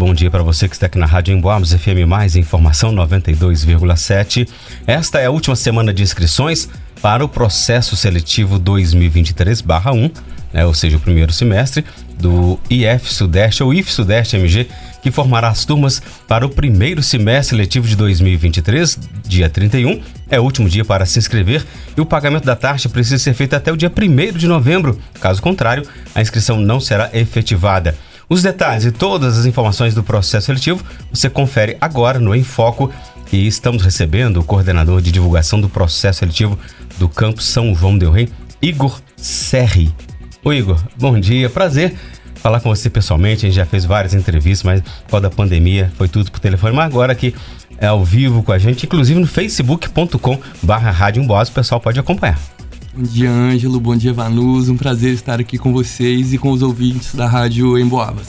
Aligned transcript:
bom 0.00 0.14
dia 0.14 0.30
para 0.30 0.42
você 0.42 0.66
que 0.66 0.74
está 0.74 0.86
aqui 0.86 0.96
na 0.96 1.04
Rádio 1.04 1.34
Emboabas 1.34 1.74
FM 1.74 2.08
Mais 2.08 2.34
Informação 2.34 2.90
92,7. 2.90 4.48
Esta 4.86 5.20
é 5.20 5.26
a 5.26 5.30
última 5.30 5.54
semana 5.54 5.92
de 5.92 6.02
inscrições 6.02 6.70
para 7.02 7.22
o 7.22 7.28
processo 7.28 7.94
seletivo 7.94 8.58
2023/1, 8.58 10.10
né, 10.54 10.64
ou 10.64 10.72
seja, 10.72 10.96
o 10.96 11.00
primeiro 11.00 11.34
semestre 11.34 11.84
do 12.18 12.58
IF 12.70 13.12
Sudeste 13.12 13.62
ou 13.62 13.74
IF 13.74 13.92
Sudeste 13.92 14.36
MG, 14.36 14.68
que 15.02 15.10
formará 15.10 15.48
as 15.48 15.66
turmas 15.66 16.00
para 16.26 16.46
o 16.46 16.48
primeiro 16.48 17.02
semestre 17.02 17.54
letivo 17.54 17.86
de 17.86 17.94
2023, 17.94 18.98
dia 19.28 19.50
31. 19.50 20.00
É 20.30 20.40
o 20.40 20.42
último 20.42 20.66
dia 20.66 20.84
para 20.84 21.04
se 21.04 21.18
inscrever 21.18 21.62
e 21.94 22.00
o 22.00 22.06
pagamento 22.06 22.46
da 22.46 22.56
taxa 22.56 22.88
precisa 22.88 23.18
ser 23.18 23.34
feito 23.34 23.54
até 23.54 23.70
o 23.70 23.76
dia 23.76 23.92
1 23.94 24.32
de 24.32 24.48
novembro. 24.48 24.98
Caso 25.20 25.42
contrário, 25.42 25.86
a 26.14 26.22
inscrição 26.22 26.58
não 26.58 26.80
será 26.80 27.10
efetivada. 27.12 27.94
Os 28.30 28.44
detalhes 28.44 28.84
e 28.84 28.92
todas 28.92 29.36
as 29.36 29.44
informações 29.44 29.92
do 29.92 30.04
processo 30.04 30.46
seletivo 30.46 30.84
você 31.12 31.28
confere 31.28 31.76
agora 31.80 32.20
no 32.20 32.32
Enfoco 32.32 32.88
e 33.32 33.44
estamos 33.44 33.82
recebendo 33.82 34.38
o 34.38 34.44
coordenador 34.44 35.02
de 35.02 35.10
divulgação 35.10 35.60
do 35.60 35.68
processo 35.68 36.20
seletivo 36.20 36.56
do 36.96 37.08
campus 37.08 37.46
São 37.46 37.74
João 37.74 37.98
del 37.98 38.12
Rei, 38.12 38.28
Igor 38.62 39.00
Serri. 39.16 39.92
Oi 40.44 40.58
Igor, 40.58 40.78
bom 40.96 41.18
dia, 41.18 41.50
prazer 41.50 41.96
falar 42.36 42.60
com 42.60 42.68
você 42.68 42.88
pessoalmente. 42.88 43.46
A 43.46 43.48
gente 43.48 43.56
já 43.56 43.66
fez 43.66 43.84
várias 43.84 44.14
entrevistas, 44.14 44.62
mas 44.62 44.80
por 44.80 45.10
causa 45.10 45.28
da 45.28 45.30
pandemia 45.30 45.90
foi 45.96 46.06
tudo 46.06 46.30
por 46.30 46.38
telefone. 46.38 46.74
Mas 46.74 46.86
agora 46.86 47.12
aqui 47.12 47.34
é 47.78 47.88
ao 47.88 48.04
vivo 48.04 48.44
com 48.44 48.52
a 48.52 48.58
gente, 48.58 48.86
inclusive 48.86 49.18
no 49.18 49.26
facebook.com 49.26 50.38
barra 50.62 50.92
Rádio 50.92 51.24
o 51.24 51.52
pessoal 51.52 51.80
pode 51.80 51.98
acompanhar. 51.98 52.38
Bom 52.94 53.02
dia, 53.02 53.30
Ângelo. 53.30 53.78
Bom 53.78 53.96
dia, 53.96 54.12
Vanus. 54.12 54.68
Um 54.68 54.76
prazer 54.76 55.14
estar 55.14 55.40
aqui 55.40 55.56
com 55.56 55.72
vocês 55.72 56.32
e 56.32 56.38
com 56.38 56.50
os 56.50 56.62
ouvintes 56.62 57.14
da 57.14 57.26
Rádio 57.26 57.78
Emboabas. 57.78 58.28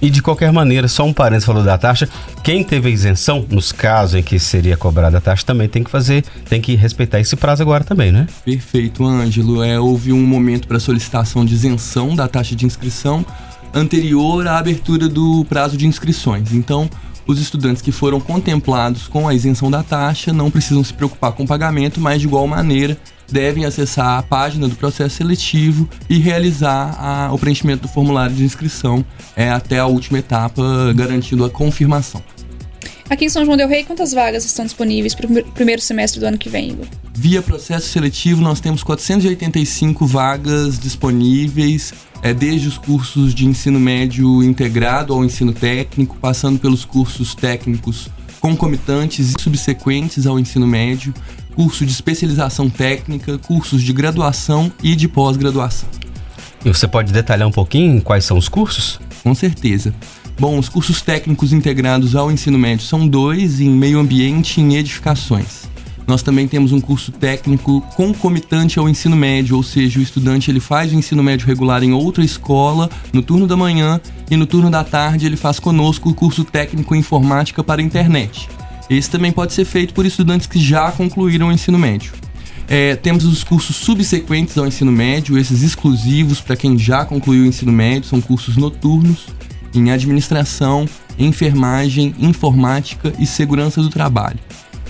E 0.00 0.10
de 0.10 0.20
qualquer 0.20 0.52
maneira, 0.52 0.88
só 0.88 1.04
um 1.04 1.12
parênteses 1.12 1.46
falou 1.46 1.64
da 1.64 1.78
taxa, 1.78 2.08
quem 2.44 2.62
teve 2.62 2.88
a 2.88 2.92
isenção, 2.92 3.46
nos 3.48 3.72
casos 3.72 4.16
em 4.16 4.22
que 4.22 4.38
seria 4.38 4.76
cobrada 4.76 5.18
a 5.18 5.20
taxa, 5.20 5.44
também 5.44 5.68
tem 5.68 5.82
que 5.82 5.90
fazer, 5.90 6.24
tem 6.48 6.60
que 6.60 6.74
respeitar 6.74 7.18
esse 7.18 7.34
prazo 7.34 7.62
agora 7.62 7.82
também, 7.82 8.12
né? 8.12 8.26
Perfeito, 8.44 9.04
Ângelo. 9.04 9.62
É, 9.62 9.80
houve 9.80 10.12
um 10.12 10.26
momento 10.26 10.68
para 10.68 10.78
solicitação 10.78 11.44
de 11.44 11.54
isenção 11.54 12.14
da 12.14 12.28
taxa 12.28 12.54
de 12.54 12.66
inscrição 12.66 13.24
anterior 13.72 14.46
à 14.46 14.58
abertura 14.58 15.08
do 15.08 15.44
prazo 15.46 15.76
de 15.76 15.86
inscrições. 15.86 16.52
Então, 16.52 16.88
os 17.26 17.40
estudantes 17.40 17.82
que 17.82 17.90
foram 17.90 18.20
contemplados 18.20 19.08
com 19.08 19.26
a 19.26 19.34
isenção 19.34 19.70
da 19.70 19.82
taxa 19.82 20.32
não 20.32 20.50
precisam 20.50 20.84
se 20.84 20.94
preocupar 20.94 21.32
com 21.32 21.44
o 21.44 21.46
pagamento, 21.46 22.00
mas 22.00 22.20
de 22.20 22.26
igual 22.26 22.46
maneira 22.46 22.96
devem 23.30 23.64
acessar 23.64 24.18
a 24.18 24.22
página 24.22 24.68
do 24.68 24.76
processo 24.76 25.16
seletivo 25.16 25.88
e 26.08 26.18
realizar 26.18 26.96
a, 26.98 27.32
o 27.32 27.38
preenchimento 27.38 27.82
do 27.82 27.88
formulário 27.88 28.34
de 28.34 28.44
inscrição 28.44 29.04
é, 29.34 29.50
até 29.50 29.78
a 29.78 29.86
última 29.86 30.18
etapa, 30.18 30.62
garantindo 30.94 31.44
a 31.44 31.50
confirmação. 31.50 32.22
Aqui 33.08 33.26
em 33.26 33.28
São 33.28 33.44
João 33.44 33.56
Del 33.56 33.68
Rei, 33.68 33.84
quantas 33.84 34.12
vagas 34.12 34.44
estão 34.44 34.64
disponíveis 34.64 35.14
para 35.14 35.26
o 35.26 35.52
primeiro 35.52 35.80
semestre 35.80 36.18
do 36.18 36.26
ano 36.26 36.36
que 36.36 36.48
vem, 36.48 36.70
Igor? 36.70 36.86
Via 37.14 37.40
processo 37.40 37.88
seletivo, 37.88 38.42
nós 38.42 38.58
temos 38.58 38.82
485 38.82 40.04
vagas 40.06 40.76
disponíveis, 40.76 41.94
é, 42.20 42.34
desde 42.34 42.66
os 42.66 42.76
cursos 42.76 43.32
de 43.32 43.46
ensino 43.46 43.78
médio 43.78 44.42
integrado 44.42 45.12
ao 45.12 45.24
ensino 45.24 45.52
técnico, 45.52 46.16
passando 46.20 46.58
pelos 46.58 46.84
cursos 46.84 47.32
técnicos 47.34 48.08
concomitantes 48.46 49.30
e 49.30 49.42
subsequentes 49.42 50.26
ao 50.26 50.38
ensino 50.38 50.66
médio, 50.66 51.12
curso 51.54 51.84
de 51.84 51.90
especialização 51.90 52.70
técnica, 52.70 53.38
cursos 53.38 53.82
de 53.82 53.92
graduação 53.92 54.70
e 54.82 54.94
de 54.94 55.08
pós-graduação. 55.08 55.88
E 56.64 56.68
você 56.68 56.86
pode 56.86 57.12
detalhar 57.12 57.48
um 57.48 57.52
pouquinho 57.52 58.00
quais 58.00 58.24
são 58.24 58.38
os 58.38 58.48
cursos? 58.48 59.00
Com 59.22 59.34
certeza. 59.34 59.92
Bom, 60.38 60.58
os 60.58 60.68
cursos 60.68 61.00
técnicos 61.02 61.52
integrados 61.52 62.14
ao 62.14 62.30
ensino 62.30 62.58
médio 62.58 62.84
são 62.84 63.08
dois 63.08 63.60
em 63.60 63.70
meio 63.70 63.98
ambiente 63.98 64.60
e 64.60 64.62
em 64.62 64.76
edificações. 64.76 65.68
Nós 66.06 66.22
também 66.22 66.46
temos 66.46 66.70
um 66.70 66.80
curso 66.80 67.10
técnico 67.10 67.80
concomitante 67.96 68.78
ao 68.78 68.88
ensino 68.88 69.16
médio, 69.16 69.56
ou 69.56 69.62
seja, 69.62 69.98
o 69.98 70.02
estudante 70.02 70.50
ele 70.50 70.60
faz 70.60 70.92
o 70.92 70.94
ensino 70.94 71.22
médio 71.22 71.46
regular 71.46 71.82
em 71.82 71.92
outra 71.92 72.24
escola 72.24 72.88
no 73.12 73.22
turno 73.22 73.46
da 73.46 73.56
manhã 73.56 74.00
e 74.30 74.36
no 74.36 74.46
turno 74.46 74.70
da 74.70 74.84
tarde 74.84 75.26
ele 75.26 75.36
faz 75.36 75.58
conosco 75.58 76.08
o 76.08 76.14
curso 76.14 76.44
técnico 76.44 76.94
em 76.94 76.98
informática 77.06 77.64
para 77.64 77.80
a 77.80 77.84
internet. 77.84 78.48
Esse 78.88 79.10
também 79.10 79.32
pode 79.32 79.52
ser 79.52 79.64
feito 79.64 79.94
por 79.94 80.06
estudantes 80.06 80.46
que 80.46 80.60
já 80.60 80.92
concluíram 80.92 81.48
o 81.48 81.52
ensino 81.52 81.78
médio. 81.78 82.12
É, 82.68 82.96
temos 82.96 83.24
os 83.24 83.44
cursos 83.44 83.76
subsequentes 83.76 84.58
ao 84.58 84.66
ensino 84.66 84.90
médio, 84.90 85.38
esses 85.38 85.62
exclusivos 85.62 86.40
para 86.40 86.56
quem 86.56 86.76
já 86.76 87.04
concluiu 87.04 87.44
o 87.44 87.46
ensino 87.46 87.72
médio, 87.72 88.08
são 88.08 88.20
cursos 88.20 88.56
noturnos 88.56 89.26
em 89.72 89.90
administração, 89.90 90.88
enfermagem, 91.18 92.14
informática 92.18 93.12
e 93.18 93.26
segurança 93.26 93.80
do 93.80 93.88
trabalho. 93.88 94.38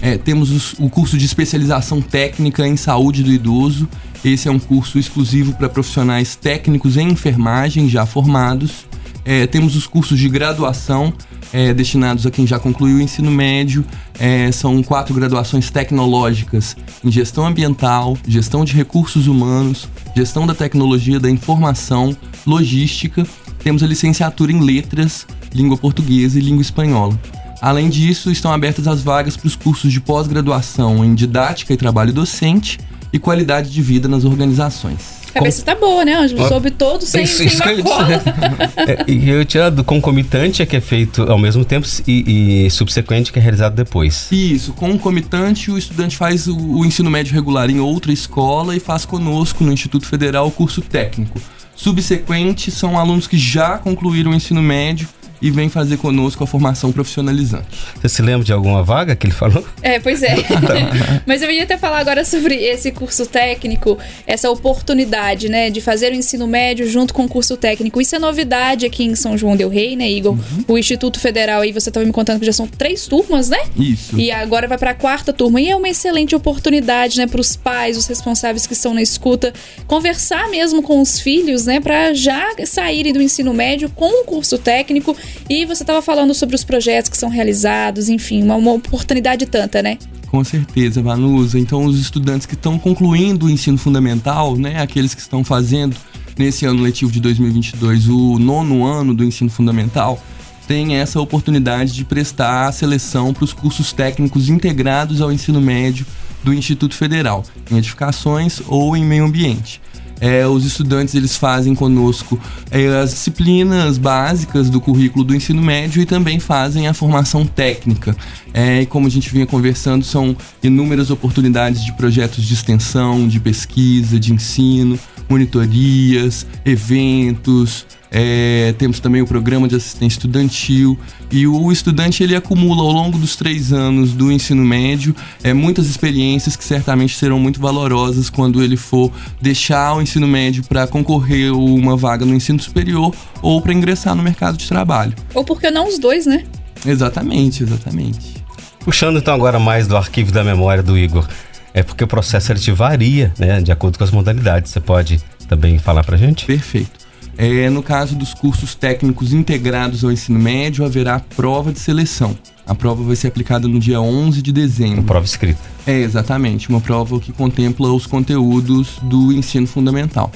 É, 0.06 0.16
temos 0.16 0.52
os, 0.52 0.74
o 0.78 0.88
curso 0.88 1.18
de 1.18 1.24
especialização 1.24 2.00
técnica 2.00 2.64
em 2.64 2.76
saúde 2.76 3.24
do 3.24 3.32
idoso. 3.32 3.88
Esse 4.24 4.46
é 4.46 4.52
um 4.52 4.58
curso 4.60 5.00
exclusivo 5.00 5.52
para 5.54 5.68
profissionais 5.68 6.36
técnicos 6.36 6.96
em 6.96 7.08
enfermagem 7.08 7.88
já 7.88 8.06
formados. 8.06 8.86
É, 9.24 9.48
temos 9.48 9.74
os 9.74 9.84
cursos 9.84 10.16
de 10.16 10.28
graduação 10.28 11.12
é, 11.52 11.74
destinados 11.74 12.24
a 12.24 12.30
quem 12.30 12.46
já 12.46 12.56
concluiu 12.56 12.98
o 12.98 13.00
ensino 13.00 13.32
médio. 13.32 13.84
É, 14.16 14.52
são 14.52 14.80
quatro 14.80 15.12
graduações 15.12 15.70
tecnológicas 15.70 16.76
em 17.04 17.10
gestão 17.10 17.44
ambiental, 17.44 18.16
gestão 18.28 18.64
de 18.64 18.74
recursos 18.74 19.26
humanos, 19.26 19.88
gestão 20.14 20.46
da 20.46 20.54
tecnologia 20.54 21.18
da 21.18 21.28
informação, 21.28 22.16
logística 22.46 23.26
temos 23.58 23.82
a 23.82 23.86
licenciatura 23.88 24.52
em 24.52 24.60
letras, 24.60 25.26
língua 25.52 25.76
portuguesa 25.76 26.38
e 26.38 26.42
língua 26.42 26.62
espanhola. 26.62 27.18
Além 27.60 27.88
disso, 27.88 28.30
estão 28.30 28.52
abertas 28.52 28.86
as 28.86 29.02
vagas 29.02 29.36
para 29.36 29.46
os 29.46 29.56
cursos 29.56 29.92
de 29.92 30.00
pós-graduação 30.00 31.04
em 31.04 31.14
didática 31.14 31.72
e 31.72 31.76
trabalho 31.76 32.12
docente 32.12 32.78
e 33.12 33.18
qualidade 33.18 33.70
de 33.70 33.82
vida 33.82 34.08
nas 34.08 34.24
organizações. 34.24 35.26
A 35.30 35.38
cabeça 35.40 35.62
tá 35.62 35.74
boa, 35.74 36.02
né, 36.02 36.14
Ângelo? 36.14 36.42
Oh. 36.42 36.48
Soube 36.48 36.70
todo 36.70 37.04
sem, 37.04 37.24
isso, 37.24 37.36
sem 37.36 37.46
isso 37.46 37.62
é, 37.62 39.04
E 39.06 39.28
eu 39.28 39.44
tinha 39.44 39.70
do 39.70 39.84
concomitante 39.84 40.62
é 40.62 40.66
que 40.66 40.76
é 40.76 40.80
feito 40.80 41.22
ao 41.30 41.38
mesmo 41.38 41.62
tempo 41.62 41.86
e, 42.06 42.64
e, 42.66 42.70
subsequente 42.70 43.30
que 43.30 43.38
é 43.38 43.42
realizado 43.42 43.74
depois. 43.74 44.28
Isso, 44.32 44.72
concomitante 44.72 45.70
o 45.70 45.76
estudante 45.76 46.16
faz 46.16 46.46
o, 46.46 46.56
o 46.56 46.86
ensino 46.86 47.10
médio 47.10 47.34
regular 47.34 47.68
em 47.68 47.80
outra 47.80 48.12
escola 48.12 48.74
e 48.74 48.80
faz 48.80 49.04
conosco 49.04 49.62
no 49.62 49.72
Instituto 49.72 50.06
Federal 50.06 50.46
o 50.46 50.50
curso 50.50 50.80
técnico 50.80 51.38
subsequente 51.76 52.70
são 52.70 52.98
alunos 52.98 53.28
que 53.28 53.36
já 53.36 53.76
concluíram 53.78 54.32
o 54.32 54.34
ensino 54.34 54.62
médio 54.62 55.06
e 55.40 55.50
vem 55.50 55.68
fazer 55.68 55.96
conosco 55.96 56.42
a 56.44 56.46
formação 56.46 56.92
profissionalizante. 56.92 57.66
Você 58.00 58.08
se 58.08 58.22
lembra 58.22 58.44
de 58.44 58.52
alguma 58.52 58.82
vaga 58.82 59.14
que 59.14 59.26
ele 59.26 59.34
falou? 59.34 59.64
É, 59.82 59.98
pois 59.98 60.22
é. 60.22 60.36
Mas 61.26 61.42
eu 61.42 61.50
ia 61.50 61.64
até 61.64 61.76
falar 61.76 61.98
agora 61.98 62.24
sobre 62.24 62.54
esse 62.54 62.90
curso 62.92 63.26
técnico, 63.26 63.98
essa 64.26 64.50
oportunidade, 64.50 65.48
né, 65.48 65.70
de 65.70 65.80
fazer 65.80 66.12
o 66.12 66.14
ensino 66.14 66.46
médio 66.46 66.88
junto 66.88 67.12
com 67.12 67.24
o 67.24 67.28
curso 67.28 67.56
técnico. 67.56 68.00
Isso 68.00 68.16
é 68.16 68.18
novidade 68.18 68.86
aqui 68.86 69.04
em 69.04 69.14
São 69.14 69.36
João 69.36 69.56
del 69.56 69.68
Rei, 69.68 69.96
né, 69.96 70.10
Igor? 70.10 70.32
Uhum. 70.32 70.64
O 70.68 70.78
Instituto 70.78 71.20
Federal 71.20 71.62
aí, 71.62 71.72
você 71.72 71.90
estava 71.90 72.04
me 72.04 72.12
contando 72.12 72.40
que 72.40 72.46
já 72.46 72.52
são 72.52 72.66
três 72.66 73.06
turmas, 73.06 73.48
né? 73.48 73.58
Isso. 73.78 74.18
E 74.18 74.30
agora 74.30 74.66
vai 74.66 74.78
para 74.78 74.90
a 74.90 74.94
quarta 74.94 75.32
turma. 75.32 75.60
E 75.60 75.70
é 75.70 75.76
uma 75.76 75.88
excelente 75.88 76.34
oportunidade, 76.34 77.18
né, 77.18 77.26
para 77.26 77.40
os 77.40 77.56
pais, 77.56 77.96
os 77.96 78.06
responsáveis 78.06 78.66
que 78.66 78.72
estão 78.72 78.94
na 78.94 79.02
escuta, 79.02 79.52
conversar 79.86 80.48
mesmo 80.48 80.82
com 80.82 81.00
os 81.00 81.20
filhos, 81.20 81.66
né, 81.66 81.80
para 81.80 82.14
já 82.14 82.54
saírem 82.64 83.12
do 83.12 83.22
ensino 83.22 83.52
médio 83.52 83.90
com 83.90 84.22
o 84.22 84.24
curso 84.24 84.58
técnico 84.58 85.16
e 85.48 85.64
você 85.64 85.82
estava 85.82 86.02
falando 86.02 86.34
sobre 86.34 86.56
os 86.56 86.64
projetos 86.64 87.10
que 87.10 87.16
são 87.16 87.28
realizados, 87.28 88.08
enfim, 88.08 88.42
uma, 88.42 88.56
uma 88.56 88.72
oportunidade 88.72 89.46
tanta, 89.46 89.82
né? 89.82 89.98
Com 90.26 90.42
certeza, 90.42 91.00
Vanusa. 91.00 91.58
Então, 91.58 91.84
os 91.84 92.00
estudantes 92.00 92.46
que 92.46 92.54
estão 92.54 92.78
concluindo 92.78 93.46
o 93.46 93.50
ensino 93.50 93.78
fundamental, 93.78 94.56
né, 94.56 94.80
aqueles 94.80 95.14
que 95.14 95.20
estão 95.20 95.44
fazendo 95.44 95.96
nesse 96.36 96.66
ano 96.66 96.82
letivo 96.82 97.10
de 97.10 97.20
2022 97.20 98.08
o 98.08 98.38
nono 98.38 98.84
ano 98.84 99.14
do 99.14 99.24
ensino 99.24 99.48
fundamental, 99.48 100.20
têm 100.66 100.96
essa 100.96 101.20
oportunidade 101.20 101.92
de 101.92 102.04
prestar 102.04 102.66
a 102.66 102.72
seleção 102.72 103.32
para 103.32 103.44
os 103.44 103.52
cursos 103.52 103.92
técnicos 103.92 104.48
integrados 104.48 105.20
ao 105.20 105.32
ensino 105.32 105.60
médio 105.60 106.04
do 106.42 106.52
Instituto 106.52 106.94
Federal, 106.94 107.44
em 107.70 107.78
edificações 107.78 108.60
ou 108.66 108.96
em 108.96 109.04
meio 109.04 109.24
ambiente. 109.24 109.80
É, 110.20 110.46
os 110.46 110.64
estudantes 110.64 111.14
eles 111.14 111.36
fazem 111.36 111.74
conosco 111.74 112.40
é, 112.70 112.86
as 112.98 113.10
disciplinas 113.10 113.98
básicas 113.98 114.70
do 114.70 114.80
currículo 114.80 115.24
do 115.24 115.34
ensino 115.34 115.60
médio 115.62 116.00
e 116.00 116.06
também 116.06 116.40
fazem 116.40 116.88
a 116.88 116.94
formação 116.94 117.46
técnica. 117.46 118.16
É, 118.54 118.82
e 118.82 118.86
como 118.86 119.06
a 119.06 119.10
gente 119.10 119.30
vinha 119.30 119.46
conversando, 119.46 120.04
são 120.04 120.36
inúmeras 120.62 121.10
oportunidades 121.10 121.84
de 121.84 121.92
projetos 121.92 122.44
de 122.44 122.54
extensão, 122.54 123.28
de 123.28 123.38
pesquisa, 123.38 124.18
de 124.18 124.32
ensino, 124.32 124.98
monitorias, 125.28 126.46
eventos, 126.64 127.86
é, 128.18 128.74
temos 128.78 128.98
também 128.98 129.20
o 129.20 129.26
programa 129.26 129.68
de 129.68 129.76
assistência 129.76 130.16
estudantil 130.16 130.98
e 131.30 131.46
o 131.46 131.70
estudante 131.70 132.22
ele 132.22 132.34
acumula 132.34 132.80
ao 132.80 132.90
longo 132.90 133.18
dos 133.18 133.36
três 133.36 133.74
anos 133.74 134.14
do 134.14 134.32
ensino 134.32 134.64
médio 134.64 135.14
é, 135.44 135.52
muitas 135.52 135.86
experiências 135.86 136.56
que 136.56 136.64
certamente 136.64 137.14
serão 137.14 137.38
muito 137.38 137.60
valorosas 137.60 138.30
quando 138.30 138.62
ele 138.62 138.74
for 138.74 139.12
deixar 139.38 139.94
o 139.94 140.00
ensino 140.00 140.26
médio 140.26 140.64
para 140.64 140.86
concorrer 140.86 141.52
uma 141.52 141.94
vaga 141.94 142.24
no 142.24 142.32
ensino 142.34 142.58
superior 142.58 143.14
ou 143.42 143.60
para 143.60 143.74
ingressar 143.74 144.14
no 144.14 144.22
mercado 144.22 144.56
de 144.56 144.66
trabalho. 144.66 145.12
Ou 145.34 145.44
porque 145.44 145.70
não 145.70 145.86
os 145.86 145.98
dois, 145.98 146.24
né? 146.24 146.44
Exatamente, 146.86 147.64
exatamente. 147.64 148.42
Puxando 148.80 149.18
então 149.18 149.34
agora 149.34 149.58
mais 149.58 149.86
do 149.86 149.94
arquivo 149.94 150.32
da 150.32 150.42
memória 150.42 150.82
do 150.82 150.96
Igor, 150.96 151.28
é 151.74 151.82
porque 151.82 152.02
o 152.02 152.06
processo 152.06 152.46
seletivo 152.46 152.78
varia, 152.78 153.30
né, 153.38 153.60
de 153.60 153.70
acordo 153.70 153.98
com 153.98 154.04
as 154.04 154.10
modalidades. 154.10 154.72
Você 154.72 154.80
pode 154.80 155.20
também 155.46 155.78
falar 155.78 156.02
para 156.02 156.16
gente? 156.16 156.46
Perfeito. 156.46 157.05
É, 157.38 157.68
no 157.68 157.82
caso 157.82 158.16
dos 158.16 158.32
cursos 158.32 158.74
técnicos 158.74 159.32
integrados 159.32 160.02
ao 160.02 160.10
ensino 160.10 160.38
médio, 160.38 160.84
haverá 160.84 161.20
prova 161.20 161.72
de 161.72 161.78
seleção. 161.78 162.36
A 162.66 162.74
prova 162.74 163.02
vai 163.02 163.14
ser 163.14 163.28
aplicada 163.28 163.68
no 163.68 163.78
dia 163.78 164.00
11 164.00 164.42
de 164.42 164.52
dezembro. 164.52 165.00
Uma 165.00 165.06
prova 165.06 165.26
escrita. 165.26 165.60
É, 165.86 166.00
exatamente. 166.00 166.68
Uma 166.68 166.80
prova 166.80 167.20
que 167.20 167.32
contempla 167.32 167.92
os 167.92 168.06
conteúdos 168.06 168.98
do 169.02 169.32
ensino 169.32 169.66
fundamental. 169.66 170.32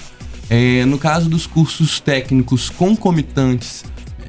É, 0.49 0.85
no 0.85 0.99
caso 0.99 1.29
dos 1.29 1.47
cursos 1.47 2.01
técnicos 2.01 2.69
concomitantes 2.69 3.85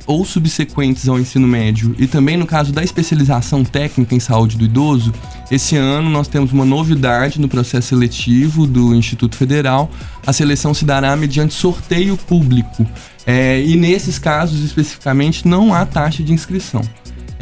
ou 0.05 0.25
subsequentes 0.25 1.07
ao 1.07 1.19
ensino 1.19 1.47
médio 1.47 1.95
e 1.97 2.07
também 2.07 2.37
no 2.37 2.45
caso 2.45 2.71
da 2.71 2.83
especialização 2.83 3.63
técnica 3.63 4.15
em 4.15 4.19
saúde 4.19 4.57
do 4.57 4.65
idoso, 4.65 5.13
esse 5.49 5.75
ano 5.75 6.09
nós 6.09 6.27
temos 6.27 6.51
uma 6.51 6.65
novidade 6.65 7.39
no 7.39 7.47
processo 7.47 7.89
seletivo 7.89 8.65
do 8.65 8.95
Instituto 8.95 9.35
Federal. 9.35 9.89
A 10.25 10.33
seleção 10.33 10.73
se 10.73 10.85
dará 10.85 11.15
mediante 11.15 11.53
sorteio 11.53 12.15
público 12.17 12.85
é, 13.25 13.61
e 13.61 13.75
nesses 13.75 14.17
casos 14.17 14.63
especificamente 14.63 15.47
não 15.47 15.73
há 15.73 15.85
taxa 15.85 16.23
de 16.23 16.33
inscrição. 16.33 16.81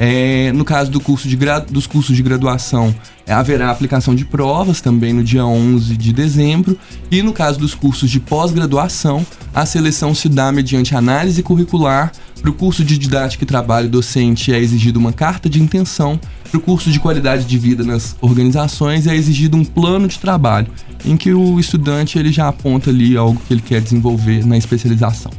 É, 0.02 0.54
no 0.54 0.64
caso 0.64 0.90
do 0.90 1.02
curso 1.02 1.28
de 1.28 1.38
dos 1.70 1.86
cursos 1.86 2.16
de 2.16 2.24
graduação, 2.24 2.96
é, 3.28 3.34
haverá 3.34 3.70
aplicação 3.70 4.16
de 4.16 4.24
provas 4.24 4.80
também 4.80 5.12
no 5.12 5.22
dia 5.22 5.46
11 5.46 5.98
de 5.98 6.14
dezembro. 6.14 6.80
E 7.12 7.22
no 7.22 7.34
caso 7.34 7.60
dos 7.60 7.76
cursos 7.76 8.10
de 8.10 8.18
pós-graduação, 8.18 9.26
a 9.54 9.66
seleção 9.66 10.16
se 10.16 10.30
dá 10.30 10.54
mediante 10.54 10.96
análise 10.96 11.44
curricular. 11.44 12.14
Para 12.40 12.50
o 12.50 12.54
curso 12.54 12.82
de 12.86 12.98
didática 12.98 13.44
e 13.44 13.48
trabalho 13.48 13.90
docente 13.90 14.54
é 14.54 14.58
exigida 14.58 14.98
uma 14.98 15.12
carta 15.12 15.50
de 15.50 15.62
intenção. 15.62 16.18
Para 16.50 16.58
o 16.58 16.62
curso 16.62 16.90
de 16.90 16.98
qualidade 16.98 17.44
de 17.44 17.58
vida 17.58 17.84
nas 17.84 18.16
organizações 18.22 19.06
é 19.06 19.14
exigido 19.14 19.58
um 19.58 19.66
plano 19.66 20.08
de 20.08 20.18
trabalho, 20.18 20.68
em 21.04 21.18
que 21.18 21.34
o 21.34 21.60
estudante 21.60 22.18
ele 22.18 22.32
já 22.32 22.48
aponta 22.48 22.90
ali 22.90 23.18
algo 23.18 23.42
que 23.46 23.54
ele 23.54 23.62
quer 23.62 23.82
desenvolver 23.82 24.46
na 24.46 24.58
especialização. 24.58 25.32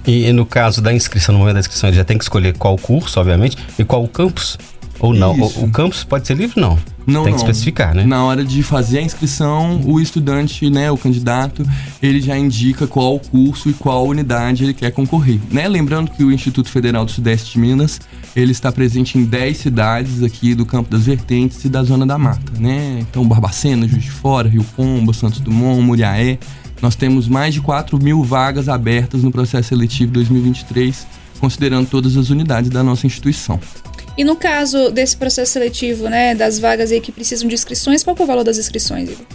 E, 0.05 0.25
e, 0.25 0.33
no 0.33 0.45
caso 0.45 0.81
da 0.81 0.93
inscrição, 0.93 1.33
no 1.33 1.39
momento 1.39 1.55
da 1.55 1.59
inscrição, 1.61 1.89
ele 1.89 1.97
já 1.97 2.03
tem 2.03 2.17
que 2.17 2.23
escolher 2.23 2.57
qual 2.57 2.77
curso, 2.77 3.19
obviamente, 3.19 3.57
e 3.77 3.83
qual 3.83 4.05
campus? 4.07 4.57
Ou 4.99 5.13
não? 5.13 5.39
O, 5.39 5.65
o, 5.65 5.71
campus 5.71 6.03
pode 6.03 6.27
ser 6.27 6.35
livre? 6.35 6.59
Não. 6.59 6.77
Não, 7.05 7.23
Tem 7.23 7.31
não. 7.31 7.39
que 7.39 7.45
especificar, 7.45 7.95
né? 7.95 8.05
Na 8.05 8.23
hora 8.25 8.43
de 8.43 8.61
fazer 8.61 8.97
a 8.97 9.01
inscrição, 9.01 9.79
o 9.85 9.97
estudante, 9.99 10.69
né, 10.69 10.91
o 10.91 10.97
candidato, 10.97 11.65
ele 12.03 12.19
já 12.19 12.37
indica 12.37 12.85
qual 12.85 13.17
curso 13.17 13.69
e 13.69 13.73
qual 13.73 14.05
unidade 14.07 14.65
ele 14.65 14.73
quer 14.73 14.91
concorrer. 14.91 15.39
Né? 15.49 15.67
Lembrando 15.69 16.11
que 16.11 16.21
o 16.21 16.31
Instituto 16.31 16.69
Federal 16.69 17.05
do 17.05 17.11
Sudeste 17.11 17.53
de 17.53 17.59
Minas, 17.59 18.01
ele 18.35 18.51
está 18.51 18.73
presente 18.73 19.17
em 19.17 19.23
10 19.23 19.57
cidades 19.57 20.21
aqui 20.21 20.53
do 20.53 20.65
Campo 20.65 20.91
das 20.91 21.05
Vertentes 21.05 21.63
e 21.63 21.69
da 21.69 21.81
Zona 21.81 22.05
da 22.05 22.17
Mata, 22.17 22.51
né? 22.59 22.99
Então, 22.99 23.25
Barbacena, 23.25 23.87
Juiz 23.87 24.03
de 24.03 24.11
Fora, 24.11 24.49
Rio 24.49 24.65
Pombo, 24.75 25.13
Santos 25.13 25.39
Dumont, 25.39 25.81
Muriaé. 25.81 26.37
Nós 26.81 26.95
temos 26.95 27.27
mais 27.27 27.53
de 27.53 27.61
4 27.61 27.97
mil 28.03 28.21
vagas 28.23 28.67
abertas 28.67 29.23
no 29.23 29.31
processo 29.31 29.69
seletivo 29.69 30.11
2023, 30.11 31.07
considerando 31.39 31.87
todas 31.87 32.17
as 32.17 32.29
unidades 32.29 32.69
da 32.69 32.83
nossa 32.83 33.07
instituição. 33.07 33.59
E 34.17 34.23
no 34.23 34.35
caso 34.35 34.89
desse 34.91 35.15
processo 35.15 35.51
seletivo, 35.53 36.09
né, 36.09 36.33
das 36.33 36.57
vagas 36.59 36.91
aí 36.91 36.99
que 36.99 37.11
precisam 37.11 37.47
de 37.47 37.53
inscrições, 37.53 38.03
qual 38.03 38.15
é 38.19 38.23
o 38.23 38.25
valor 38.25 38.43
das 38.43 38.57
inscrições, 38.57 39.09
Igor? 39.09 39.25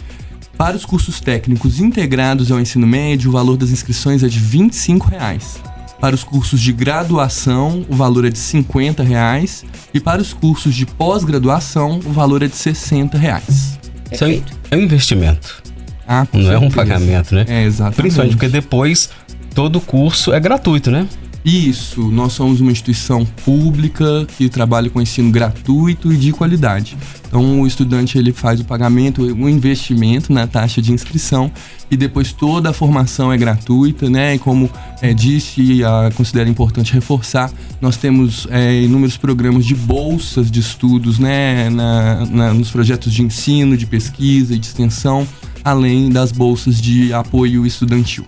Para 0.57 0.75
os 0.75 0.85
cursos 0.85 1.19
técnicos 1.19 1.79
integrados 1.79 2.51
ao 2.51 2.59
ensino 2.59 2.85
médio, 2.85 3.29
o 3.29 3.33
valor 3.33 3.57
das 3.57 3.69
inscrições 3.69 4.23
é 4.23 4.27
de 4.27 4.39
25 4.39 5.07
reais. 5.07 5.55
Para 5.99 6.13
os 6.13 6.23
cursos 6.23 6.59
de 6.59 6.73
graduação, 6.73 7.85
o 7.89 7.95
valor 7.95 8.25
é 8.25 8.29
de 8.29 8.37
50 8.37 9.01
reais. 9.03 9.63
E 9.93 9.99
para 10.01 10.21
os 10.21 10.33
cursos 10.33 10.75
de 10.75 10.85
pós-graduação, 10.85 11.99
o 12.05 12.11
valor 12.11 12.43
é 12.43 12.47
de 12.47 12.55
60 12.57 13.17
reais. 13.17 13.79
Isso 14.11 14.23
é 14.69 14.75
um 14.75 14.79
investimento. 14.81 15.63
Ah, 16.05 16.27
Não 16.33 16.41
certeza. 16.41 16.53
é 16.53 16.59
um 16.59 16.69
pagamento, 16.69 17.33
né? 17.33 17.45
É, 17.47 17.63
exatamente. 17.63 18.01
Principalmente 18.01 18.35
porque 18.35 18.49
depois 18.49 19.09
todo 19.55 19.79
curso 19.79 20.33
é 20.33 20.39
gratuito, 20.39 20.91
né? 20.91 21.07
Isso, 21.45 22.09
nós 22.09 22.31
somos 22.31 22.61
uma 22.61 22.71
instituição 22.71 23.25
pública 23.25 24.25
que 24.37 24.47
trabalha 24.47 24.89
com 24.89 25.01
ensino 25.01 25.29
gratuito 25.29 26.13
e 26.13 26.15
de 26.15 26.31
qualidade. 26.31 26.95
Então 27.27 27.59
o 27.59 27.67
estudante 27.67 28.17
ele 28.17 28.31
faz 28.31 28.61
o 28.61 28.65
pagamento, 28.65 29.21
o 29.23 29.49
investimento 29.49 30.31
na 30.31 30.47
taxa 30.47 30.81
de 30.81 30.93
inscrição 30.93 31.51
e 31.91 31.97
depois 31.97 32.31
toda 32.31 32.69
a 32.69 32.73
formação 32.73 33.31
é 33.33 33.37
gratuita, 33.37 34.09
né? 34.09 34.35
E 34.35 34.39
como 34.39 34.69
é, 35.01 35.13
disse 35.13 35.83
a, 35.83 36.11
considero 36.15 36.49
importante 36.49 36.93
reforçar, 36.93 37.51
nós 37.81 37.97
temos 37.97 38.47
é, 38.49 38.81
inúmeros 38.81 39.17
programas 39.17 39.65
de 39.65 39.75
bolsas 39.75 40.49
de 40.49 40.61
estudos, 40.61 41.19
né? 41.19 41.69
Na, 41.69 42.25
na, 42.25 42.53
nos 42.53 42.71
projetos 42.71 43.11
de 43.11 43.21
ensino, 43.21 43.75
de 43.75 43.85
pesquisa 43.85 44.55
e 44.55 44.59
de 44.59 44.67
extensão, 44.67 45.27
além 45.61 46.09
das 46.09 46.31
bolsas 46.31 46.79
de 46.79 47.11
apoio 47.11 47.65
estudantil. 47.65 48.25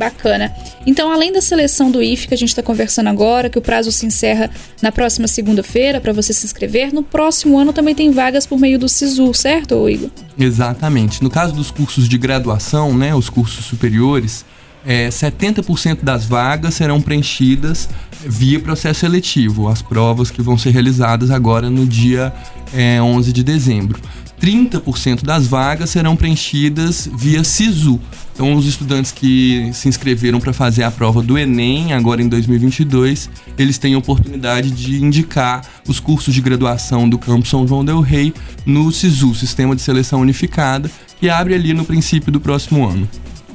Bacana. 0.00 0.50
Então, 0.86 1.12
além 1.12 1.30
da 1.30 1.42
seleção 1.42 1.90
do 1.90 2.02
IF 2.02 2.26
que 2.26 2.32
a 2.32 2.36
gente 2.36 2.48
está 2.48 2.62
conversando 2.62 3.08
agora, 3.08 3.50
que 3.50 3.58
o 3.58 3.60
prazo 3.60 3.92
se 3.92 4.06
encerra 4.06 4.50
na 4.80 4.90
próxima 4.90 5.28
segunda-feira 5.28 6.00
para 6.00 6.10
você 6.10 6.32
se 6.32 6.46
inscrever, 6.46 6.90
no 6.90 7.02
próximo 7.02 7.58
ano 7.58 7.70
também 7.70 7.94
tem 7.94 8.10
vagas 8.10 8.46
por 8.46 8.58
meio 8.58 8.78
do 8.78 8.88
SISU, 8.88 9.34
certo, 9.34 9.86
Igor? 9.90 10.08
Exatamente. 10.38 11.22
No 11.22 11.28
caso 11.28 11.52
dos 11.52 11.70
cursos 11.70 12.08
de 12.08 12.16
graduação, 12.16 12.96
né, 12.96 13.14
os 13.14 13.28
cursos 13.28 13.62
superiores, 13.66 14.42
é, 14.86 15.10
70% 15.10 16.02
das 16.02 16.24
vagas 16.24 16.72
serão 16.72 17.02
preenchidas 17.02 17.86
via 18.24 18.58
processo 18.58 19.00
seletivo, 19.00 19.68
as 19.68 19.82
provas 19.82 20.30
que 20.30 20.40
vão 20.40 20.56
ser 20.56 20.70
realizadas 20.70 21.30
agora 21.30 21.68
no 21.68 21.84
dia 21.84 22.32
é, 22.72 23.02
11 23.02 23.34
de 23.34 23.44
dezembro. 23.44 24.00
30% 24.40 25.22
das 25.22 25.46
vagas 25.46 25.90
serão 25.90 26.16
preenchidas 26.16 27.08
via 27.14 27.44
SISU. 27.44 28.00
Então, 28.32 28.54
os 28.54 28.66
estudantes 28.66 29.12
que 29.12 29.70
se 29.74 29.86
inscreveram 29.86 30.40
para 30.40 30.52
fazer 30.52 30.82
a 30.82 30.90
prova 30.90 31.22
do 31.22 31.36
Enem, 31.36 31.92
agora 31.92 32.22
em 32.22 32.28
2022, 32.28 33.28
eles 33.58 33.76
têm 33.76 33.94
a 33.94 33.98
oportunidade 33.98 34.70
de 34.70 35.02
indicar 35.04 35.60
os 35.86 36.00
cursos 36.00 36.32
de 36.32 36.40
graduação 36.40 37.06
do 37.06 37.18
Campo 37.18 37.46
São 37.46 37.68
João 37.68 37.84
Del 37.84 38.00
Rei 38.00 38.32
no 38.64 38.90
SISU, 38.90 39.34
Sistema 39.34 39.76
de 39.76 39.82
Seleção 39.82 40.22
Unificada, 40.22 40.90
que 41.20 41.28
abre 41.28 41.54
ali 41.54 41.74
no 41.74 41.84
princípio 41.84 42.32
do 42.32 42.40
próximo 42.40 42.88
ano. 42.88 43.06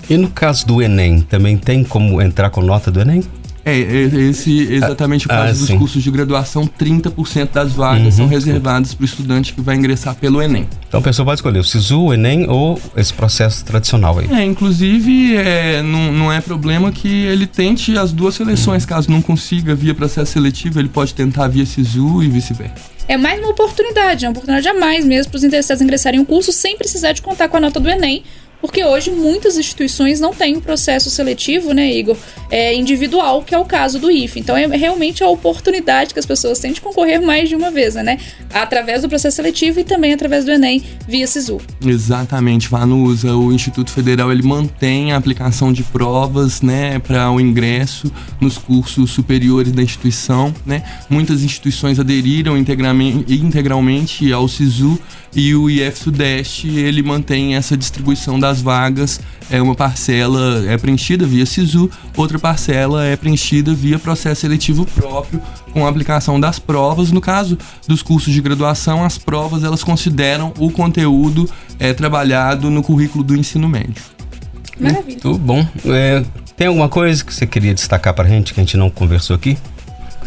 E 0.07 0.15
no 0.17 0.29
caso 0.29 0.67
do 0.67 0.83
Enem, 0.83 1.21
também 1.21 1.57
tem 1.57 1.83
como 1.83 2.21
entrar 2.21 2.51
com 2.51 2.61
nota 2.61 2.91
do 2.91 3.01
Enem? 3.01 3.23
É, 3.65 3.79
é 3.79 4.03
esse 4.29 4.71
exatamente 4.71 5.27
o 5.27 5.31
ah, 5.31 5.37
caso 5.37 5.49
ah, 5.49 5.53
dos 5.53 5.67
sim. 5.67 5.77
cursos 5.79 6.03
de 6.03 6.11
graduação, 6.11 6.67
30% 6.67 7.49
das 7.51 7.71
vagas 7.71 8.05
uhum, 8.05 8.11
são 8.11 8.27
reservadas 8.27 8.93
para 8.93 9.01
o 9.01 9.05
estudante 9.05 9.53
que 9.53 9.61
vai 9.61 9.75
ingressar 9.75 10.13
pelo 10.13 10.39
Enem. 10.39 10.67
Então 10.87 10.99
a 10.99 11.03
pessoa 11.03 11.25
pode 11.25 11.39
escolher 11.39 11.59
o 11.59 11.63
SISU, 11.63 11.99
o 11.99 12.13
Enem 12.13 12.47
ou 12.47 12.79
esse 12.95 13.11
processo 13.11 13.65
tradicional 13.65 14.19
aí. 14.19 14.31
É, 14.31 14.45
inclusive 14.45 15.35
é, 15.35 15.81
não, 15.81 16.11
não 16.11 16.31
é 16.31 16.39
problema 16.39 16.91
que 16.91 17.07
ele 17.07 17.47
tente 17.47 17.97
as 17.97 18.11
duas 18.11 18.35
seleções, 18.35 18.83
uhum. 18.83 18.89
caso 18.89 19.09
não 19.09 19.21
consiga 19.21 19.73
via 19.73 19.95
processo 19.95 20.33
seletivo, 20.33 20.79
ele 20.79 20.89
pode 20.89 21.15
tentar 21.15 21.47
via 21.47 21.65
SISU 21.65 22.21
e 22.21 22.29
vice-versa 22.29 22.95
é 23.07 23.17
mais 23.17 23.39
uma 23.39 23.49
oportunidade, 23.49 24.25
é 24.25 24.27
uma 24.27 24.31
oportunidade 24.31 24.67
a 24.67 24.73
mais 24.73 25.05
mesmo 25.05 25.31
para 25.31 25.37
os 25.37 25.43
interessados 25.43 25.81
ingressarem 25.81 26.19
em 26.19 26.23
um 26.23 26.25
curso 26.25 26.51
sem 26.51 26.77
precisar 26.77 27.11
de 27.11 27.21
contar 27.21 27.47
com 27.47 27.57
a 27.57 27.59
nota 27.59 27.79
do 27.79 27.89
Enem, 27.89 28.23
porque 28.61 28.83
hoje 28.83 29.11
muitas 29.11 29.57
instituições 29.57 30.19
não 30.19 30.33
têm 30.33 30.57
um 30.57 30.61
processo 30.61 31.09
seletivo, 31.09 31.73
né, 31.73 31.93
Igor, 31.93 32.17
é, 32.49 32.75
individual, 32.75 33.43
que 33.43 33.53
é 33.53 33.59
o 33.59 33.65
caso 33.65 33.99
do 33.99 34.09
IFE. 34.09 34.39
Então 34.39 34.55
é 34.55 34.65
realmente 34.67 35.23
a 35.23 35.27
oportunidade 35.27 36.13
que 36.13 36.19
as 36.19 36.25
pessoas 36.25 36.59
têm 36.59 36.71
de 36.71 36.81
concorrer 36.81 37.21
mais 37.21 37.49
de 37.49 37.55
uma 37.55 37.71
vez, 37.71 37.95
né? 37.95 38.17
Através 38.53 39.01
do 39.01 39.09
processo 39.09 39.35
seletivo 39.35 39.79
e 39.79 39.83
também 39.83 40.13
através 40.13 40.45
do 40.45 40.51
Enem 40.51 40.83
via 41.07 41.27
SISU. 41.27 41.59
Exatamente, 41.85 42.69
Vanusa. 42.69 43.35
O 43.35 43.51
Instituto 43.51 43.91
Federal 43.91 44.31
ele 44.31 44.43
mantém 44.43 45.11
a 45.11 45.17
aplicação 45.17 45.71
de 45.71 45.83
provas, 45.83 46.61
né, 46.61 46.99
para 46.99 47.31
o 47.31 47.39
ingresso 47.39 48.11
nos 48.39 48.57
cursos 48.57 49.11
superiores 49.11 49.71
da 49.71 49.81
instituição, 49.81 50.53
né? 50.65 50.83
Muitas 51.09 51.43
instituições 51.43 51.99
aderiram 51.99 52.57
integralmente, 52.57 54.31
ao 54.31 54.47
SISU 54.47 54.99
e 55.35 55.53
o 55.53 55.69
IF 55.69 55.99
Sudeste 55.99 56.69
ele 56.69 57.03
mantém 57.03 57.55
essa 57.55 57.75
distribuição 57.75 58.39
das 58.45 58.61
vagas. 58.61 59.19
É 59.49 59.61
uma 59.61 59.75
parcela 59.75 60.65
é 60.67 60.77
preenchida 60.77 61.25
via 61.25 61.45
SISU, 61.45 61.89
outra 62.17 62.39
parcela 62.39 63.05
é 63.05 63.15
preenchida 63.15 63.73
via 63.73 63.99
processo 63.99 64.41
seletivo 64.41 64.85
próprio 64.85 65.41
com 65.71 65.85
a 65.85 65.89
aplicação 65.89 66.39
das 66.39 66.57
provas. 66.57 67.11
No 67.11 67.21
caso 67.21 67.57
dos 67.87 68.01
cursos 68.01 68.33
de 68.33 68.41
graduação, 68.41 69.03
as 69.03 69.17
provas 69.17 69.63
elas 69.63 69.83
consideram 69.83 70.53
o 70.57 70.71
conteúdo 70.71 71.49
é, 71.79 71.93
trabalhado 71.93 72.69
no 72.69 72.81
currículo 72.81 73.23
do 73.23 73.35
ensino 73.35 73.67
médio. 73.67 74.03
Maravilha. 74.79 75.05
Muito 75.05 75.37
bom. 75.37 75.65
É, 75.85 76.23
tem 76.55 76.67
alguma 76.67 76.89
coisa 76.89 77.23
que 77.23 77.33
você 77.33 77.45
queria 77.45 77.73
destacar 77.73 78.13
para 78.13 78.25
a 78.25 78.29
gente 78.29 78.53
que 78.53 78.59
a 78.59 78.63
gente 78.63 78.77
não 78.77 78.89
conversou 78.89 79.35
aqui? 79.35 79.57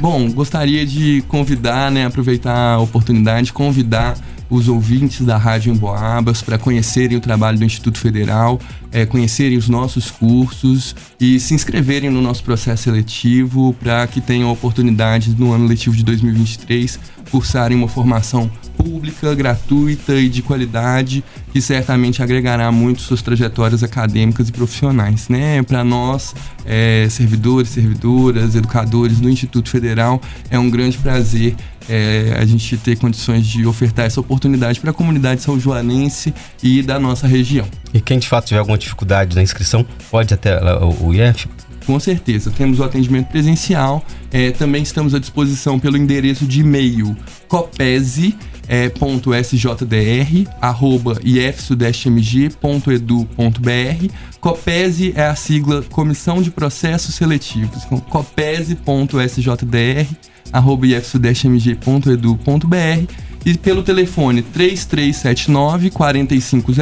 Bom, 0.00 0.30
gostaria 0.30 0.87
de 0.87 1.25
convidar, 1.26 1.90
né, 1.90 2.06
aproveitar 2.06 2.75
a 2.75 2.78
oportunidade, 2.78 3.52
convidar 3.52 4.16
os 4.50 4.69
ouvintes 4.69 5.25
da 5.25 5.37
Rádio 5.37 5.73
Emboabas 5.73 6.43
para 6.43 6.59
conhecerem 6.59 7.17
o 7.17 7.21
trabalho 7.21 7.59
do 7.59 7.64
Instituto 7.64 7.99
Federal, 7.99 8.59
é, 8.90 9.05
conhecerem 9.05 9.59
os 9.59 9.69
nossos 9.69 10.11
cursos 10.11 10.95
e 11.21 11.38
se 11.38 11.55
inscreverem 11.55 12.11
no 12.11 12.23
nosso 12.23 12.43
processo 12.43 12.85
seletivo 12.85 13.75
para 13.75 14.07
que 14.07 14.21
tenham 14.21 14.50
oportunidade 14.50 15.35
no 15.38 15.52
ano 15.52 15.67
letivo 15.67 15.95
de 15.95 16.05
2023 16.05 16.99
cursarem 17.28 17.76
uma 17.76 17.88
formação 17.88 18.50
pública, 18.76 19.35
gratuita 19.35 20.14
e 20.14 20.28
de 20.28 20.43
qualidade 20.43 21.23
que 21.52 21.61
certamente 21.61 22.23
agregará 22.23 22.71
muito 22.71 23.02
suas 23.02 23.23
trajetórias 23.23 23.83
acadêmicas 23.83 24.49
e 24.49 24.52
profissionais. 24.52 25.28
Né? 25.28 25.62
Para 25.62 25.85
nós, 25.85 26.35
é, 26.64 27.07
servidores, 27.11 27.71
servidoras, 27.71 28.55
educadores 28.55 29.21
do 29.21 29.28
Instituto 29.28 29.69
Federal, 29.69 30.21
é 30.50 30.59
um 30.59 30.71
grande 30.71 30.99
prazer 30.99 31.55
é, 31.88 32.37
a 32.38 32.45
gente 32.45 32.76
ter 32.76 32.97
condições 32.97 33.47
de 33.47 33.66
ofertar 33.66 34.07
essa 34.07 34.21
oportunidade 34.21 34.80
para 34.80 34.90
a 34.90 34.95
comunidade 34.95 35.42
são 35.42 35.59
joanense 35.59 36.33
e 36.62 36.83
da 36.83 36.99
nossa 36.99 37.26
região. 37.26 37.66
E 37.92 38.00
quem 38.00 38.18
de 38.18 38.28
fato 38.28 38.49
tiver 38.49 38.61
alguma 38.61 38.78
dificuldade 38.78 39.35
na 39.35 39.42
inscrição, 39.42 39.85
pode 40.11 40.35
até 40.35 40.59
o 40.83 41.14
IF 41.14 41.49
com 41.87 41.99
certeza. 41.99 42.50
Temos 42.50 42.80
o 42.80 42.85
atendimento 42.85 43.28
presencial. 43.28 44.04
É, 44.30 44.50
também 44.50 44.83
estamos 44.83 45.14
à 45.14 45.18
disposição 45.18 45.80
pelo 45.80 45.97
endereço 45.97 46.45
de 46.45 46.61
e-mail 46.61 47.16
copese 47.49 48.37
é, 48.68 48.88
ponto 48.90 49.30
.sjdr, 49.33 50.47
arroba 50.61 51.18
ifsudestemg.edu.br. 51.25 54.12
COPESE 54.38 55.14
é 55.16 55.26
a 55.26 55.35
sigla 55.35 55.83
Comissão 55.90 56.42
de 56.42 56.50
Processos 56.50 57.14
Seletivos. 57.14 57.87
Então, 57.87 57.99
copese.sjdr, 57.99 60.07
ifsudestemg.edu.br 60.52 63.28
e 63.45 63.57
pelo 63.57 63.83
telefone 63.83 64.43
3379 64.43 65.90
4500 65.90 66.76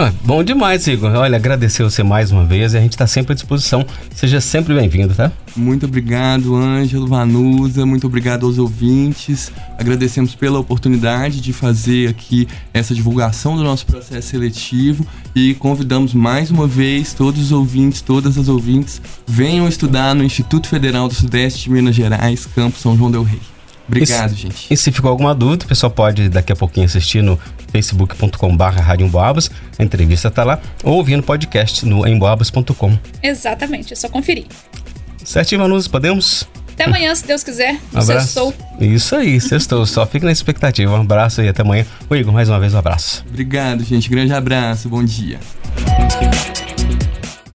Ah, 0.01 0.13
bom 0.25 0.45
demais, 0.45 0.87
Igor. 0.87 1.11
Olha, 1.11 1.35
agradecer 1.35 1.83
você 1.83 2.05
mais 2.05 2.31
uma 2.31 2.45
vez 2.45 2.73
a 2.73 2.79
gente 2.79 2.93
está 2.93 3.05
sempre 3.05 3.33
à 3.33 3.35
disposição. 3.35 3.85
Seja 4.15 4.41
sempre 4.41 4.73
bem-vindo, 4.73 5.13
tá? 5.13 5.33
Muito 5.57 5.87
obrigado, 5.87 6.55
Ângelo, 6.55 7.09
Vanusa, 7.09 7.85
muito 7.85 8.07
obrigado 8.07 8.47
aos 8.47 8.59
ouvintes. 8.59 9.51
Agradecemos 9.77 10.37
pela 10.37 10.61
oportunidade 10.61 11.41
de 11.41 11.53
fazer 11.53 12.09
aqui 12.11 12.47
essa 12.73 12.95
divulgação 12.95 13.57
do 13.57 13.65
nosso 13.65 13.87
processo 13.87 14.29
seletivo 14.29 15.05
e 15.35 15.55
convidamos 15.55 16.15
mais 16.15 16.49
uma 16.49 16.69
vez 16.69 17.13
todos 17.13 17.43
os 17.43 17.51
ouvintes, 17.51 18.01
todas 18.01 18.39
as 18.39 18.47
ouvintes, 18.47 19.03
venham 19.27 19.67
estudar 19.67 20.15
no 20.15 20.23
Instituto 20.23 20.69
Federal 20.69 21.09
do 21.09 21.15
Sudeste 21.15 21.65
de 21.65 21.71
Minas 21.71 21.97
Gerais, 21.97 22.47
Campo 22.47 22.79
São 22.79 22.97
João 22.97 23.11
del 23.11 23.25
Rei. 23.25 23.41
Obrigado, 23.89 24.33
e 24.33 24.37
se, 24.37 24.43
gente. 24.43 24.67
E 24.71 24.77
se 24.77 24.93
ficou 24.93 25.11
alguma 25.11 25.35
dúvida, 25.35 25.65
o 25.65 25.69
pessoal 25.69 25.91
pode 25.91 26.29
daqui 26.29 26.53
a 26.53 26.57
pouquinho 26.57 26.87
assistir 26.87 27.23
no 27.23 27.39
facebook.com.br 27.73 29.01
Emboabas, 29.01 29.51
a 29.79 29.83
entrevista 29.83 30.31
tá 30.31 30.45
lá, 30.45 30.61
ou 30.85 30.95
ouvir 30.97 31.17
no 31.17 31.23
podcast 31.23 31.85
no 31.85 32.07
emboabas.com. 32.07 32.99
Exatamente, 33.23 33.93
é 33.93 33.97
só 33.97 34.09
conferir. 34.09 34.47
Certinho, 35.25 35.61
Manus, 35.61 35.89
podemos? 35.89 36.49
Até 36.73 36.85
amanhã, 36.85 37.13
se 37.13 37.27
Deus 37.27 37.43
quiser. 37.43 37.75
Um 37.93 37.99
abraço. 37.99 38.27
Sextou. 38.27 38.55
Isso 38.79 39.17
aí, 39.17 39.41
sextou. 39.41 39.85
Só 39.85 40.07
fica 40.07 40.25
na 40.25 40.31
expectativa. 40.31 40.93
Um 40.93 41.01
abraço 41.01 41.43
e 41.43 41.49
até 41.49 41.63
amanhã. 41.63 41.85
O 42.09 42.15
Igor, 42.15 42.33
mais 42.33 42.49
uma 42.49 42.61
vez 42.61 42.73
um 42.73 42.79
abraço. 42.79 43.25
Obrigado, 43.29 43.83
gente. 43.83 44.09
Grande 44.09 44.33
abraço. 44.33 44.89
Bom 44.89 45.05
dia. 45.05 45.41